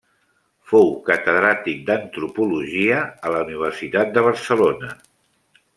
Fou 0.69 0.87
catedràtic 1.09 1.83
d'antropologia 1.91 2.99
a 3.29 3.35
la 3.35 3.45
Universitat 3.49 4.15
de 4.17 4.25
Barcelona. 4.31 4.95